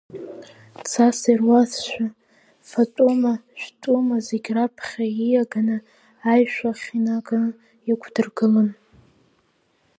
Цас 0.89 1.19
ируазшәа, 1.31 2.05
фатәума 2.69 3.33
жәтәума 3.59 4.17
зегьы 4.27 4.51
раԥхьа 4.55 5.05
ииаганы, 5.07 5.77
аишәахь 6.31 6.85
инаганы 6.97 7.49
иқәдыргылон. 7.91 8.69